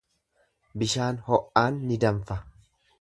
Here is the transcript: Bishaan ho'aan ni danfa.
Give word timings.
Bishaan 0.83 1.19
ho'aan 1.27 1.77
ni 1.91 1.99
danfa. 2.05 2.39